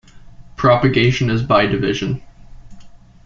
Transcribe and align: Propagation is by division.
Propagation 0.55 1.29
is 1.29 1.43
by 1.43 1.67
division. 1.67 2.23